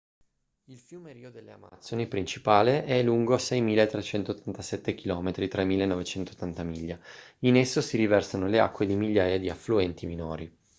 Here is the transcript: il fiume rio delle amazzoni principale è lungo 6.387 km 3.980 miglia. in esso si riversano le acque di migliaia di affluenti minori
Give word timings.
il 0.69 0.79
fiume 0.79 1.13
rio 1.13 1.29
delle 1.29 1.51
amazzoni 1.51 2.07
principale 2.07 2.85
è 2.85 3.03
lungo 3.03 3.35
6.387 3.35 4.95
km 4.95 5.27
3.980 5.29 6.63
miglia. 6.65 6.99
in 7.41 7.55
esso 7.55 7.81
si 7.81 7.97
riversano 7.97 8.47
le 8.47 8.59
acque 8.59 8.87
di 8.87 8.95
migliaia 8.95 9.37
di 9.37 9.51
affluenti 9.51 10.07
minori 10.07 10.57